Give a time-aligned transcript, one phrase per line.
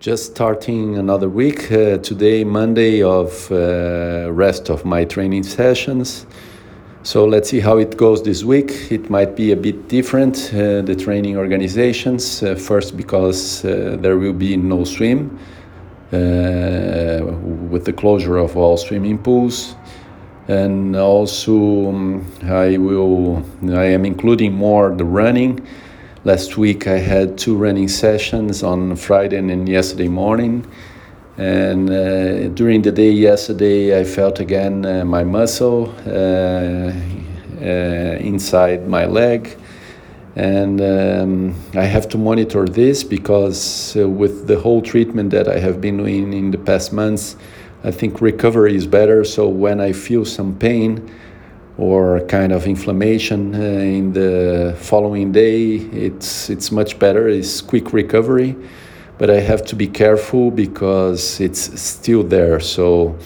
[0.00, 1.72] Just starting another week.
[1.72, 6.24] Uh, today, Monday, of uh, rest of my training sessions.
[7.02, 8.92] So let's see how it goes this week.
[8.92, 12.44] It might be a bit different, uh, the training organizations.
[12.44, 15.36] Uh, first, because uh, there will be no swim
[16.12, 16.16] uh,
[17.68, 19.74] with the closure of all swimming pools.
[20.46, 25.66] And also, um, I will, I am including more the running
[26.28, 30.70] Last week I had two running sessions on Friday and yesterday morning.
[31.38, 36.92] And uh, during the day yesterday, I felt again uh, my muscle uh,
[37.64, 39.56] uh inside my leg.
[40.36, 45.58] And um, I have to monitor this because uh, with the whole treatment that I
[45.58, 47.36] have been doing in the past months,
[47.84, 49.24] I think recovery is better.
[49.24, 51.08] So when I feel some pain,
[51.78, 57.28] or kind of inflammation uh, in the following day, it's it's much better.
[57.28, 58.56] It's quick recovery,
[59.16, 62.58] but I have to be careful because it's still there.
[62.58, 63.16] So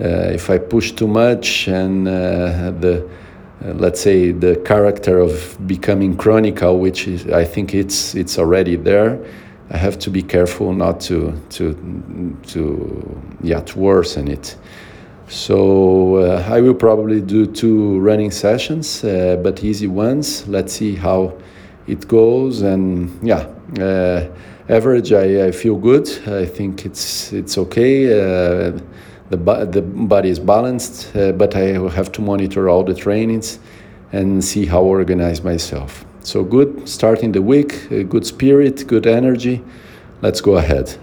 [0.00, 3.08] uh, if I push too much and uh, the
[3.64, 8.76] uh, let's say the character of becoming chronical, which is, I think it's it's already
[8.76, 9.18] there.
[9.70, 11.74] I have to be careful not to to
[12.48, 14.56] to yeah to worsen it.
[15.28, 20.48] So uh, I will probably do two running sessions, uh, but easy ones.
[20.48, 21.34] Let's see how
[21.86, 22.62] it goes.
[22.62, 23.46] And yeah,
[23.78, 24.26] uh,
[24.70, 26.08] average, I, I, feel good.
[26.26, 28.06] I think it's it's okay.
[28.06, 28.78] Uh,
[29.28, 29.36] the
[29.70, 33.58] the body is balanced, uh, but I will have to monitor all the trainings
[34.12, 36.06] and see how organize myself.
[36.20, 39.62] So good starting the week, good spirit, good energy.
[40.22, 40.98] Let's go ahead.